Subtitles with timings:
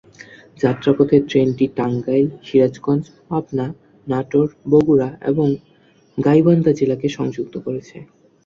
[0.59, 3.65] যাত্রাপথে ট্রেনটি টাঙ্গাইল, সিরাজগঞ্জ, পাবনা,
[4.07, 5.47] নাটোর, বগুড়া এবং
[6.17, 7.97] গাইবান্ধা জেলাকে সংযুক্ত করেছে।